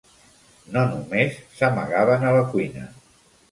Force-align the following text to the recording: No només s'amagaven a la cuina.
No 0.77 0.85
només 0.93 1.37
s'amagaven 1.61 2.27
a 2.29 2.35
la 2.39 2.43
cuina. 2.57 2.91